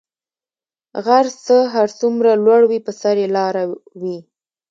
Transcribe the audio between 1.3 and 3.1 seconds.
څه هر څومره لوړ وی په